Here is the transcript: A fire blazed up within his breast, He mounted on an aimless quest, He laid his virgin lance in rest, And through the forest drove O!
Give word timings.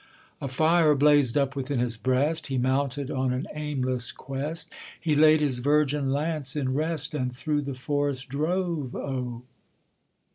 A 0.41 0.47
fire 0.47 0.95
blazed 0.95 1.37
up 1.37 1.55
within 1.55 1.77
his 1.77 1.95
breast, 1.95 2.47
He 2.47 2.57
mounted 2.57 3.11
on 3.11 3.31
an 3.31 3.45
aimless 3.53 4.11
quest, 4.11 4.73
He 4.99 5.13
laid 5.13 5.41
his 5.41 5.59
virgin 5.59 6.11
lance 6.11 6.55
in 6.55 6.73
rest, 6.73 7.13
And 7.13 7.31
through 7.31 7.61
the 7.61 7.75
forest 7.75 8.27
drove 8.27 8.95
O! 8.95 9.43